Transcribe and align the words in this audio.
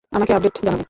আমাকে 0.11 0.31
আপডেট 0.33 0.55
জানাবে। 0.57 0.79